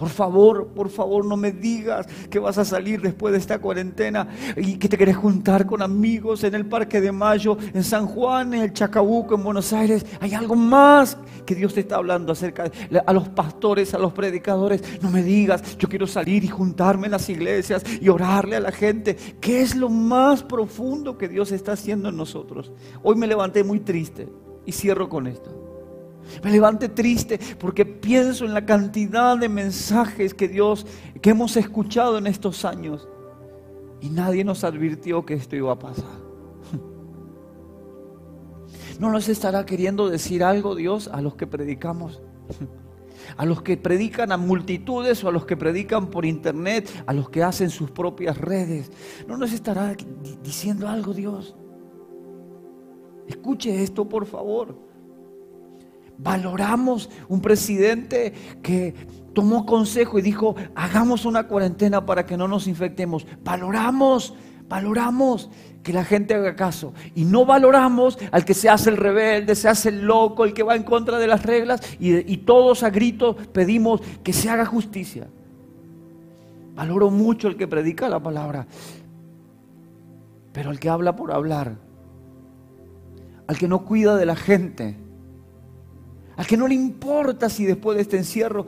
Por 0.00 0.08
favor, 0.08 0.68
por 0.68 0.88
favor, 0.88 1.26
no 1.26 1.36
me 1.36 1.52
digas 1.52 2.06
que 2.30 2.38
vas 2.38 2.56
a 2.56 2.64
salir 2.64 3.02
después 3.02 3.32
de 3.32 3.38
esta 3.38 3.58
cuarentena 3.58 4.26
y 4.56 4.78
que 4.78 4.88
te 4.88 4.96
querés 4.96 5.18
juntar 5.18 5.66
con 5.66 5.82
amigos 5.82 6.42
en 6.42 6.54
el 6.54 6.64
Parque 6.64 7.02
de 7.02 7.12
Mayo, 7.12 7.58
en 7.74 7.84
San 7.84 8.06
Juan, 8.06 8.54
en 8.54 8.62
el 8.62 8.72
Chacabuco, 8.72 9.34
en 9.34 9.44
Buenos 9.44 9.74
Aires. 9.74 10.06
Hay 10.20 10.32
algo 10.32 10.56
más 10.56 11.18
que 11.44 11.54
Dios 11.54 11.74
te 11.74 11.80
está 11.80 11.96
hablando 11.96 12.32
acerca 12.32 12.70
de, 12.70 13.02
a 13.04 13.12
los 13.12 13.28
pastores, 13.28 13.92
a 13.92 13.98
los 13.98 14.14
predicadores. 14.14 14.82
No 15.02 15.10
me 15.10 15.22
digas, 15.22 15.76
yo 15.76 15.86
quiero 15.86 16.06
salir 16.06 16.44
y 16.44 16.48
juntarme 16.48 17.08
en 17.08 17.12
las 17.12 17.28
iglesias 17.28 17.84
y 18.00 18.08
orarle 18.08 18.56
a 18.56 18.60
la 18.60 18.72
gente. 18.72 19.18
¿Qué 19.38 19.60
es 19.60 19.76
lo 19.76 19.90
más 19.90 20.42
profundo 20.42 21.18
que 21.18 21.28
Dios 21.28 21.52
está 21.52 21.72
haciendo 21.72 22.08
en 22.08 22.16
nosotros? 22.16 22.72
Hoy 23.02 23.16
me 23.16 23.26
levanté 23.26 23.64
muy 23.64 23.80
triste 23.80 24.30
y 24.64 24.72
cierro 24.72 25.10
con 25.10 25.26
esto. 25.26 25.69
Me 26.42 26.50
levante 26.50 26.88
triste 26.88 27.38
porque 27.58 27.84
pienso 27.84 28.44
en 28.44 28.54
la 28.54 28.64
cantidad 28.64 29.36
de 29.36 29.48
mensajes 29.48 30.34
que 30.34 30.48
Dios, 30.48 30.86
que 31.20 31.30
hemos 31.30 31.56
escuchado 31.56 32.18
en 32.18 32.26
estos 32.26 32.64
años. 32.64 33.08
Y 34.00 34.08
nadie 34.08 34.44
nos 34.44 34.64
advirtió 34.64 35.24
que 35.26 35.34
esto 35.34 35.56
iba 35.56 35.72
a 35.72 35.78
pasar. 35.78 36.20
¿No 38.98 39.10
nos 39.10 39.28
estará 39.28 39.64
queriendo 39.64 40.08
decir 40.08 40.44
algo 40.44 40.74
Dios 40.74 41.08
a 41.08 41.20
los 41.20 41.34
que 41.34 41.46
predicamos? 41.46 42.22
A 43.36 43.44
los 43.46 43.62
que 43.62 43.76
predican 43.76 44.32
a 44.32 44.36
multitudes 44.36 45.22
o 45.24 45.28
a 45.28 45.32
los 45.32 45.46
que 45.46 45.56
predican 45.56 46.08
por 46.08 46.24
internet, 46.24 46.90
a 47.06 47.12
los 47.12 47.30
que 47.30 47.42
hacen 47.42 47.70
sus 47.70 47.90
propias 47.90 48.36
redes. 48.36 48.90
¿No 49.26 49.36
nos 49.36 49.52
estará 49.52 49.94
diciendo 50.42 50.88
algo 50.88 51.14
Dios? 51.14 51.54
Escuche 53.26 53.82
esto, 53.82 54.08
por 54.08 54.26
favor. 54.26 54.89
Valoramos 56.22 57.08
un 57.28 57.40
presidente 57.40 58.34
que 58.62 58.94
tomó 59.32 59.64
consejo 59.64 60.18
y 60.18 60.22
dijo, 60.22 60.54
hagamos 60.74 61.24
una 61.24 61.44
cuarentena 61.46 62.04
para 62.04 62.26
que 62.26 62.36
no 62.36 62.46
nos 62.46 62.66
infectemos. 62.66 63.26
Valoramos, 63.42 64.34
valoramos 64.68 65.48
que 65.82 65.94
la 65.94 66.04
gente 66.04 66.34
haga 66.34 66.56
caso. 66.56 66.92
Y 67.14 67.24
no 67.24 67.46
valoramos 67.46 68.18
al 68.32 68.44
que 68.44 68.52
se 68.52 68.68
hace 68.68 68.90
el 68.90 68.98
rebelde, 68.98 69.54
se 69.54 69.68
hace 69.68 69.88
el 69.88 70.02
loco, 70.02 70.44
el 70.44 70.52
que 70.52 70.62
va 70.62 70.76
en 70.76 70.82
contra 70.82 71.18
de 71.18 71.26
las 71.26 71.42
reglas 71.42 71.80
y, 71.98 72.36
todos 72.38 72.82
a 72.82 72.90
gritos 72.90 73.36
pedimos 73.52 74.02
que 74.22 74.32
se 74.32 74.50
haga 74.50 74.66
justicia. 74.66 75.28
Valoro 76.74 77.10
mucho 77.10 77.48
el 77.48 77.56
que 77.56 77.66
predica 77.66 78.08
la 78.08 78.20
palabra, 78.22 78.66
pero 80.52 80.70
el 80.70 80.78
que 80.78 80.88
habla 80.88 81.16
por 81.16 81.32
hablar, 81.32 81.76
al 83.46 83.58
que 83.58 83.68
no 83.68 83.84
cuida 83.84 84.16
de 84.16 84.26
la 84.26 84.36
gente, 84.36 84.96
al 86.40 86.46
que 86.46 86.56
no 86.56 86.66
le 86.66 86.74
importa 86.74 87.50
si 87.50 87.66
después 87.66 87.96
de 87.96 88.02
este 88.02 88.16
encierro 88.16 88.64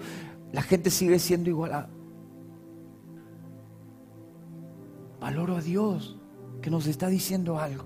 la 0.52 0.60
gente 0.60 0.90
sigue 0.90 1.18
siendo 1.18 1.48
igual 1.48 1.88
Valoro 5.18 5.56
a 5.56 5.62
Dios 5.62 6.18
que 6.60 6.68
nos 6.68 6.86
está 6.86 7.08
diciendo 7.08 7.58
algo. 7.58 7.84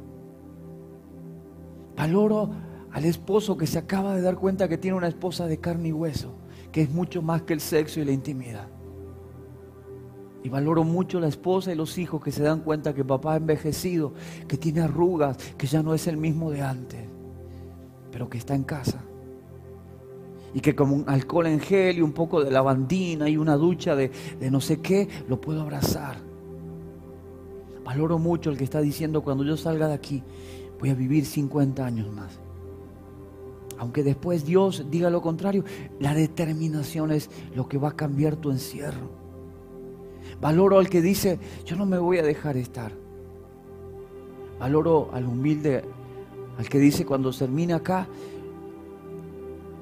Valoro 1.96 2.50
al 2.90 3.04
esposo 3.04 3.56
que 3.56 3.68
se 3.68 3.78
acaba 3.78 4.16
de 4.16 4.22
dar 4.22 4.34
cuenta 4.34 4.68
que 4.68 4.76
tiene 4.76 4.96
una 4.96 5.06
esposa 5.06 5.46
de 5.46 5.60
carne 5.60 5.90
y 5.90 5.92
hueso, 5.92 6.34
que 6.72 6.82
es 6.82 6.90
mucho 6.90 7.22
más 7.22 7.42
que 7.42 7.52
el 7.52 7.60
sexo 7.60 8.00
y 8.00 8.04
la 8.06 8.10
intimidad. 8.10 8.66
Y 10.42 10.48
valoro 10.48 10.82
mucho 10.82 11.20
la 11.20 11.28
esposa 11.28 11.72
y 11.72 11.76
los 11.76 11.96
hijos 11.96 12.20
que 12.20 12.32
se 12.32 12.42
dan 12.42 12.62
cuenta 12.62 12.92
que 12.92 13.04
papá 13.04 13.34
ha 13.34 13.36
envejecido, 13.36 14.14
que 14.48 14.56
tiene 14.56 14.80
arrugas, 14.80 15.36
que 15.56 15.68
ya 15.68 15.80
no 15.80 15.94
es 15.94 16.08
el 16.08 16.16
mismo 16.16 16.50
de 16.50 16.62
antes, 16.62 17.04
pero 18.10 18.28
que 18.28 18.38
está 18.38 18.56
en 18.56 18.64
casa 18.64 19.00
y 20.56 20.60
que 20.60 20.74
como 20.74 20.94
un 20.96 21.04
alcohol 21.06 21.48
en 21.48 21.60
gel 21.60 21.98
y 21.98 22.00
un 22.00 22.12
poco 22.12 22.42
de 22.42 22.50
lavandina 22.50 23.28
y 23.28 23.36
una 23.36 23.56
ducha 23.56 23.94
de, 23.94 24.10
no 24.50 24.62
sé 24.62 24.80
qué, 24.80 25.06
lo 25.28 25.38
puedo 25.38 25.60
abrazar. 25.60 26.16
Valoro 27.84 28.18
mucho 28.18 28.48
el 28.48 28.56
que 28.56 28.64
está 28.64 28.80
diciendo 28.80 29.22
cuando 29.22 29.44
yo 29.44 29.58
salga 29.58 29.86
de 29.86 29.92
aquí 29.92 30.22
voy 30.80 30.88
a 30.88 30.94
vivir 30.94 31.26
50 31.26 31.84
años 31.84 32.10
más. 32.10 32.40
Aunque 33.76 34.02
después 34.02 34.46
Dios 34.46 34.86
diga 34.90 35.10
lo 35.10 35.20
contrario, 35.20 35.62
la 36.00 36.14
determinación 36.14 37.10
es 37.10 37.28
lo 37.54 37.68
que 37.68 37.76
va 37.76 37.90
a 37.90 37.96
cambiar 37.96 38.36
tu 38.36 38.50
encierro. 38.50 39.10
Valoro 40.40 40.78
al 40.78 40.88
que 40.88 41.02
dice, 41.02 41.38
yo 41.66 41.76
no 41.76 41.84
me 41.84 41.98
voy 41.98 42.16
a 42.16 42.22
dejar 42.22 42.56
estar. 42.56 42.92
Valoro 44.58 45.10
al 45.12 45.26
humilde, 45.26 45.84
al 46.56 46.66
que 46.66 46.78
dice, 46.78 47.04
cuando 47.04 47.30
termine 47.30 47.74
acá, 47.74 48.08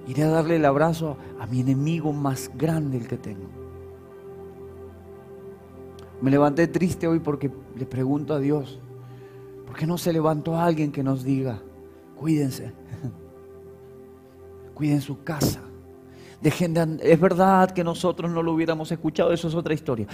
Iré 0.07 0.25
a 0.25 0.29
darle 0.29 0.57
el 0.57 0.65
abrazo 0.65 1.17
a 1.41 1.47
mi 1.47 1.61
enemigo 1.61 2.13
más 2.13 2.51
grande, 2.55 2.99
el 2.99 3.09
que 3.09 3.17
tengo. 3.17 3.49
Me 6.21 6.31
levanté 6.31 6.67
triste 6.69 7.07
hoy 7.07 7.19
porque 7.19 7.51
le 7.77 7.87
pregunto 7.87 8.35
a 8.35 8.39
Dios, 8.39 8.79
¿por 9.67 9.77
qué 9.77 9.87
no 9.87 9.99
se 9.99 10.13
levantó 10.13 10.59
alguien 10.59 10.93
que 10.93 11.03
nos 11.03 11.25
diga, 11.25 11.61
cuídense, 12.17 12.73
cuiden 14.75 15.01
su 15.01 15.23
casa? 15.23 15.61
Dejen 16.41 16.75
de 16.75 16.99
es 17.03 17.21
verdad 17.21 17.71
que 17.71 17.83
nosotros 17.83 18.31
no 18.31 18.43
lo 18.43 18.53
hubiéramos 18.53 18.93
escuchado, 18.93 19.33
eso 19.33 19.49
es 19.49 19.55
otra 19.55 19.73
historia. 19.73 20.07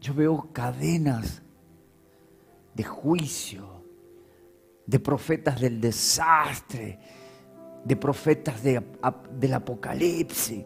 Yo 0.00 0.14
veo 0.14 0.48
cadenas 0.52 1.42
de 2.74 2.84
juicio 2.84 3.77
de 4.88 4.98
profetas 4.98 5.60
del 5.60 5.80
desastre, 5.82 6.98
de 7.84 7.96
profetas 7.96 8.62
del 8.62 9.54
apocalipsis. 9.54 10.64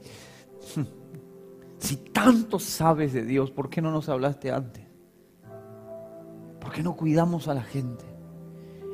Si 1.78 1.96
tanto 1.96 2.60
sabes 2.60 3.12
de 3.12 3.24
Dios, 3.24 3.50
¿por 3.50 3.68
qué 3.68 3.82
no 3.82 3.90
nos 3.90 4.08
hablaste 4.08 4.52
antes? 4.52 4.84
¿Por 6.60 6.70
qué 6.70 6.80
no 6.80 6.94
cuidamos 6.94 7.48
a 7.48 7.54
la 7.54 7.64
gente? 7.64 8.04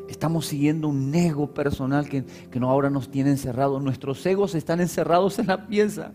Estamos 0.09 0.47
siguiendo 0.47 0.89
un 0.89 1.15
ego 1.15 1.53
personal 1.53 2.09
que, 2.09 2.25
que 2.25 2.59
no, 2.59 2.71
ahora 2.71 2.89
nos 2.89 3.11
tiene 3.11 3.29
encerrados. 3.29 3.83
Nuestros 3.83 4.25
egos 4.25 4.55
están 4.55 4.81
encerrados 4.81 5.39
en 5.39 5.49
la 5.49 5.67
pieza. 5.67 6.13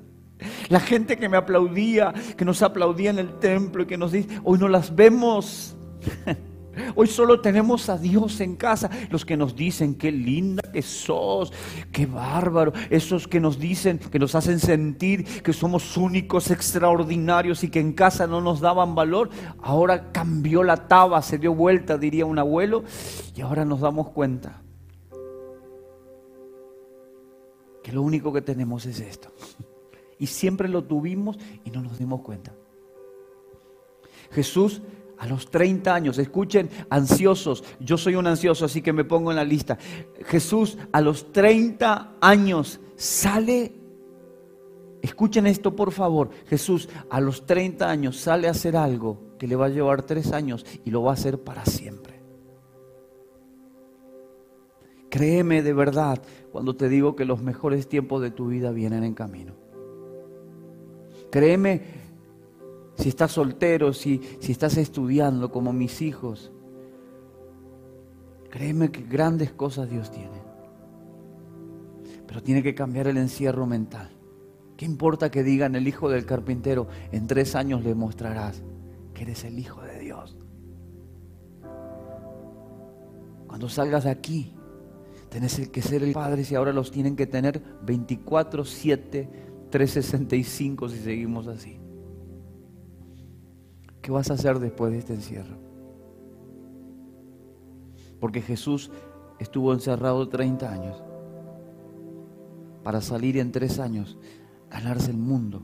La 0.70 0.79
gente 0.79 1.17
que 1.17 1.29
me 1.29 1.38
aplaudía, 1.38 2.12
que 2.36 2.43
nos 2.43 2.63
aplaudía 2.63 3.12
en 3.12 3.20
el 3.20 3.38
templo 3.38 3.84
y 3.84 3.86
que 3.86 3.98
nos 4.00 4.12
dice, 4.12 4.39
hoy 4.43 4.58
no 4.58 4.67
las 4.67 4.96
vemos. 4.96 5.77
Hoy 6.96 7.08
solo 7.08 7.42
tenemos 7.42 7.89
a 7.89 7.98
Dios 7.98 8.39
en 8.42 8.56
casa. 8.56 8.89
Los 9.10 9.25
que 9.25 9.38
nos 9.38 9.56
dicen 9.56 9.96
qué 9.96 10.12
linda 10.12 10.63
que 10.72 10.82
sos, 10.82 11.53
qué 11.92 12.06
bárbaro. 12.06 12.74
Esos 12.89 13.27
que 13.27 13.39
nos 13.39 13.60
dicen, 13.60 14.00
que 14.00 14.20
nos 14.20 14.36
hacen 14.36 14.60
sentir 14.60 15.42
que 15.42 15.53
somos 15.53 15.98
únicos, 15.98 16.51
extraordinarios 16.51 17.63
y 17.63 17.70
que 17.70 17.80
en 17.80 17.94
casa 17.94 18.27
no 18.27 18.42
nos 18.42 18.60
daban 18.60 18.96
valor. 18.96 19.30
Ahora 19.62 20.12
cambió 20.12 20.63
la 20.63 20.88
taba, 20.88 21.22
se 21.22 21.38
dio 21.38 21.53
vuelta, 21.53 21.98
diría 21.98 22.25
un 22.25 22.39
abuelo. 22.39 22.84
Y 23.36 23.42
ahora 23.42 23.65
nos 23.65 23.82
damos 23.82 24.10
cuenta 24.10 24.62
que 27.84 27.92
lo 27.92 28.01
único 28.01 28.32
que 28.34 28.42
tenemos 28.42 28.86
es 28.86 29.00
esto. 29.00 29.30
Y 30.20 30.27
siempre 30.27 30.70
lo 30.70 30.86
tuvimos 30.86 31.38
y 31.65 31.72
no 31.72 31.82
nos 31.82 31.98
dimos 31.98 32.22
cuenta. 32.22 32.53
Jesús 34.32 34.82
a 35.24 35.25
los 35.25 35.50
30 35.50 35.96
años, 35.96 36.18
escuchen, 36.18 36.70
ansiosos, 36.89 37.63
yo 37.80 37.98
soy 37.98 38.15
un 38.15 38.27
ansioso, 38.27 38.65
así 38.65 38.82
que 38.82 38.92
me 38.92 39.06
pongo 39.06 39.32
en 39.32 39.38
la 39.38 39.46
lista. 39.46 39.77
Jesús 40.25 40.77
a 40.92 41.00
los 41.00 41.32
30 41.32 42.15
años 42.20 42.82
sale, 42.98 43.72
escuchen 45.01 45.48
esto 45.48 45.74
por 45.77 45.94
favor, 45.94 46.30
Jesús 46.48 46.89
a 47.10 47.22
los 47.22 47.46
30 47.46 47.89
años 47.89 48.18
sale 48.18 48.50
a 48.50 48.51
hacer 48.51 48.75
algo 48.75 49.38
que 49.39 49.48
le 49.48 49.56
va 49.56 49.68
a 49.68 49.70
llevar 49.70 50.01
tres 50.01 50.34
años 50.34 50.65
y 50.84 50.92
lo 50.92 51.03
va 51.03 51.12
a 51.12 51.13
hacer 51.13 51.39
para 51.39 51.65
siempre. 51.65 52.22
Créeme 55.10 55.63
de 55.63 55.74
verdad 55.74 56.22
cuando 56.51 56.75
te 56.75 56.89
digo 56.89 57.15
que 57.15 57.24
los 57.24 57.42
mejores 57.42 57.88
tiempos 57.88 58.22
de 58.22 58.32
tu 58.32 58.48
vida 58.48 58.72
vienen 58.72 59.06
en 59.06 59.13
camino. 59.13 59.53
Créeme 61.32 62.03
si 62.96 63.10
estás 63.10 63.32
soltero, 63.32 63.94
si, 63.94 64.22
si 64.40 64.52
estás 64.52 64.78
estudiando 64.78 65.52
como 65.52 65.74
mis 65.74 66.02
hijos, 66.02 66.52
créeme 68.50 68.92
que 68.92 69.02
grandes 69.02 69.52
cosas 69.52 69.90
Dios 69.90 70.12
tiene. 70.12 70.42
Pero 72.28 72.42
tiene 72.42 72.64
que 72.64 72.76
cambiar 72.76 73.08
el 73.08 73.18
encierro 73.18 73.66
mental. 73.66 74.12
¿Qué 74.78 74.86
importa 74.86 75.32
que 75.32 75.44
digan 75.44 75.76
el 75.76 75.88
hijo 75.88 76.10
del 76.10 76.26
carpintero? 76.26 76.88
En 77.12 77.28
tres 77.28 77.56
años 77.56 77.84
le 77.84 77.96
mostrarás 77.96 78.64
que 79.14 79.24
eres 79.24 79.44
el 79.44 79.60
hijo 79.60 79.82
de 79.82 80.00
Dios. 80.00 80.38
Cuando 83.48 83.70
salgas 83.70 84.06
de 84.06 84.10
aquí, 84.10 84.56
tenés 85.30 85.70
que 85.70 85.82
ser 85.82 86.04
el 86.04 86.14
padre 86.14 86.44
y 86.50 86.56
ahora 86.56 86.74
los 86.74 86.92
tienen 86.92 87.16
que 87.16 87.28
tener 87.28 87.62
24, 87.84 88.66
7, 88.66 89.30
365 89.70 90.90
si 90.90 90.98
seguimos 90.98 91.48
así. 91.48 91.83
¿Qué 94.04 94.12
vas 94.12 94.30
a 94.30 94.34
hacer 94.34 94.60
después 94.60 94.92
de 94.92 95.00
este 95.00 95.14
encierro? 95.14 95.58
Porque 98.20 98.42
Jesús 98.42 98.92
estuvo 99.40 99.74
encerrado 99.74 100.28
30 100.30 100.72
años 100.72 101.02
para 102.84 103.00
salir 103.02 103.38
en 103.38 103.54
tres 103.54 103.80
años, 103.80 104.20
ganarse 104.70 105.10
el 105.10 105.18
mundo. 105.18 105.64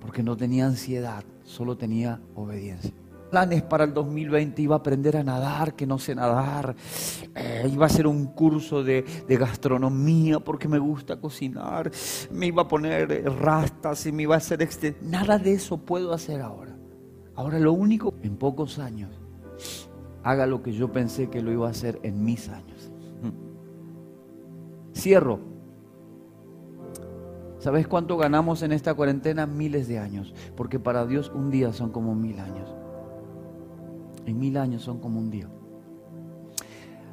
Porque 0.00 0.22
no 0.22 0.36
tenía 0.36 0.66
ansiedad, 0.66 1.24
solo 1.42 1.76
tenía 1.76 2.22
obediencia 2.34 2.94
planes 3.30 3.62
para 3.62 3.84
el 3.84 3.94
2020, 3.94 4.60
iba 4.60 4.74
a 4.74 4.78
aprender 4.78 5.16
a 5.16 5.24
nadar, 5.24 5.74
que 5.74 5.86
no 5.86 5.98
sé 5.98 6.14
nadar, 6.14 6.74
eh, 7.34 7.70
iba 7.72 7.84
a 7.84 7.86
hacer 7.86 8.06
un 8.06 8.26
curso 8.26 8.82
de, 8.82 9.04
gastronomía 9.28 10.40
porque 10.40 10.68
me 10.68 10.78
gusta 10.78 11.18
cocinar, 11.18 11.90
me 12.30 12.48
iba 12.48 12.62
a 12.62 12.68
poner 12.68 13.10
eh, 13.10 13.22
rastas 13.22 14.04
y 14.06 14.12
me 14.12 14.24
iba 14.24 14.34
a 14.34 14.38
hacer 14.38 14.60
este... 14.60 14.96
Nada 15.00 15.38
de 15.38 15.54
eso 15.54 15.78
puedo 15.78 16.12
hacer 16.12 16.42
ahora. 16.42 16.76
Ahora 17.36 17.58
lo 17.58 17.72
único, 17.72 18.12
en 18.22 18.36
pocos 18.36 18.78
años, 18.78 19.18
haga 20.22 20.46
lo 20.46 20.62
que 20.62 20.72
yo 20.72 20.92
pensé 20.92 21.30
que 21.30 21.40
lo 21.40 21.52
iba 21.52 21.68
a 21.68 21.70
hacer 21.70 21.98
en 22.02 22.22
mis 22.22 22.48
años. 22.48 22.92
Cierro. 24.94 25.38
¿Sabes 27.58 27.86
cuánto 27.86 28.16
ganamos 28.16 28.62
en 28.62 28.72
esta 28.72 28.92
cuarentena? 28.92 29.46
Miles 29.46 29.86
de 29.86 29.98
años. 29.98 30.34
Porque 30.56 30.78
para 30.78 31.06
Dios 31.06 31.30
un 31.34 31.50
día 31.50 31.72
son 31.72 31.90
como 31.90 32.14
mil 32.14 32.38
años 32.40 32.79
y 34.30 34.34
mil 34.34 34.56
años 34.56 34.82
son 34.82 35.00
como 35.00 35.18
un 35.18 35.28
día. 35.30 35.48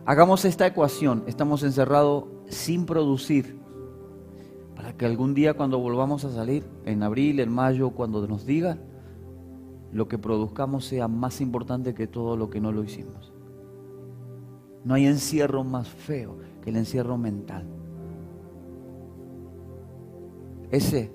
Hagamos 0.06 0.46
esta 0.46 0.68
ecuación. 0.68 1.24
Estamos 1.26 1.64
encerrados 1.64 2.26
sin 2.48 2.86
producir. 2.86 3.58
Para 4.76 4.96
que 4.96 5.06
algún 5.06 5.34
día 5.34 5.56
cuando 5.56 5.80
volvamos 5.80 6.24
a 6.24 6.32
salir, 6.32 6.64
en 6.86 7.02
abril, 7.02 7.40
en 7.40 7.52
mayo, 7.52 7.90
cuando 7.90 8.26
nos 8.28 8.46
digan, 8.46 8.80
lo 9.92 10.08
que 10.08 10.20
produzcamos 10.20 10.86
sea 10.86 11.08
más 11.08 11.42
importante 11.42 11.96
que 11.96 12.06
todo 12.06 12.38
lo 12.38 12.52
que 12.52 12.62
no 12.62 12.72
lo 12.72 12.84
hicimos. 12.84 13.34
No 14.86 14.94
hay 14.94 15.08
encierro 15.08 15.64
más 15.64 15.90
feo 15.90 16.38
que 16.62 16.70
el 16.70 16.78
encierro 16.78 17.18
mental. 17.18 17.66
Ese 20.70 21.12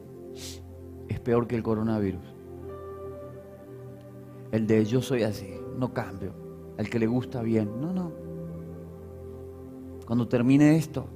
es 1.08 1.20
peor 1.20 1.46
que 1.46 1.54
el 1.54 1.62
coronavirus. 1.62 2.24
El 4.50 4.66
de 4.66 4.84
yo 4.84 5.00
soy 5.00 5.22
así 5.22 5.61
no 5.78 5.92
cambio. 5.92 6.32
Al 6.78 6.88
que 6.88 6.98
le 6.98 7.06
gusta 7.06 7.42
bien. 7.42 7.80
No, 7.80 7.92
no. 7.92 8.12
Cuando 10.06 10.28
termine 10.28 10.76
esto, 10.76 11.06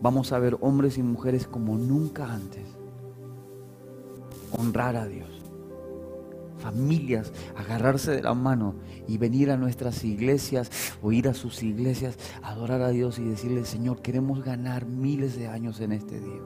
vamos 0.00 0.32
a 0.32 0.38
ver 0.38 0.56
hombres 0.60 0.98
y 0.98 1.02
mujeres 1.02 1.46
como 1.46 1.76
nunca 1.76 2.32
antes. 2.32 2.66
Honrar 4.52 4.96
a 4.96 5.06
Dios. 5.06 5.28
Familias, 6.58 7.32
agarrarse 7.56 8.12
de 8.12 8.22
la 8.22 8.32
mano 8.32 8.74
y 9.06 9.18
venir 9.18 9.50
a 9.50 9.56
nuestras 9.56 10.02
iglesias 10.04 10.70
o 11.02 11.12
ir 11.12 11.28
a 11.28 11.34
sus 11.34 11.62
iglesias, 11.62 12.16
adorar 12.42 12.80
a 12.80 12.88
Dios 12.88 13.18
y 13.18 13.24
decirle, 13.24 13.64
Señor, 13.66 14.00
queremos 14.00 14.42
ganar 14.42 14.86
miles 14.86 15.36
de 15.36 15.48
años 15.48 15.80
en 15.80 15.92
este 15.92 16.20
día. 16.20 16.40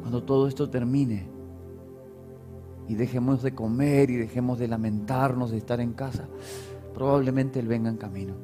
Cuando 0.00 0.24
todo 0.24 0.48
esto 0.48 0.68
termine, 0.70 1.37
y 2.88 2.94
dejemos 2.94 3.42
de 3.42 3.54
comer 3.54 4.10
y 4.10 4.16
dejemos 4.16 4.58
de 4.58 4.66
lamentarnos 4.66 5.50
de 5.50 5.58
estar 5.58 5.78
en 5.80 5.92
casa, 5.92 6.26
probablemente 6.94 7.60
Él 7.60 7.68
venga 7.68 7.90
en 7.90 7.98
camino 7.98 8.34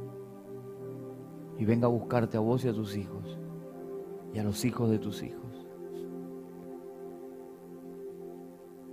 y 1.59 1.65
venga 1.65 1.87
a 1.87 1.91
buscarte 1.91 2.37
a 2.37 2.41
vos 2.41 2.65
y 2.65 2.69
a 2.69 2.75
tus 2.75 2.95
hijos 2.97 3.39
y 4.35 4.39
a 4.39 4.45
los 4.45 4.65
hijos 4.65 4.91
de 4.91 4.99
tus 4.99 5.23
hijos. 5.23 5.67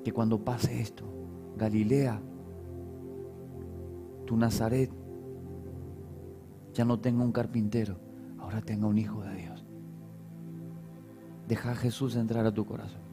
Que 0.06 0.14
cuando 0.14 0.44
pase 0.44 0.82
esto, 0.82 1.04
Galilea, 1.58 2.22
tu 4.26 4.38
Nazaret, 4.38 4.90
ya 6.74 6.86
no 6.86 7.00
tenga 7.00 7.24
un 7.24 7.34
carpintero, 7.34 7.98
ahora 8.40 8.62
tenga 8.62 8.88
un 8.88 8.98
hijo 8.98 9.22
de 9.22 9.36
Dios. 9.36 9.66
Deja 11.48 11.72
a 11.72 11.76
Jesús 11.76 12.16
entrar 12.16 12.46
a 12.46 12.54
tu 12.54 12.66
corazón. 12.66 13.11